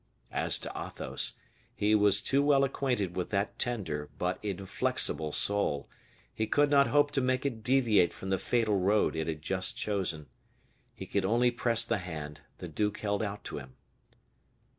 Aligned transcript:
As 0.33 0.57
to 0.57 0.71
Athos, 0.75 1.33
he 1.75 1.93
was 1.93 2.21
too 2.21 2.41
well 2.41 2.63
acquainted 2.63 3.15
with 3.15 3.29
that 3.29 3.59
tender, 3.59 4.09
but 4.17 4.43
inflexible 4.43 5.31
soul; 5.31 5.87
he 6.33 6.47
could 6.47 6.71
not 6.71 6.87
hope 6.87 7.11
to 7.11 7.21
make 7.21 7.45
it 7.45 7.61
deviate 7.61 8.11
from 8.11 8.31
the 8.31 8.39
fatal 8.39 8.79
road 8.79 9.15
it 9.15 9.27
had 9.27 9.43
just 9.43 9.77
chosen. 9.77 10.25
He 10.95 11.05
could 11.05 11.23
only 11.23 11.51
press 11.51 11.83
the 11.85 11.99
hand 11.99 12.41
the 12.57 12.67
duke 12.67 12.97
held 12.97 13.21
out 13.21 13.43
to 13.43 13.59
him. 13.59 13.75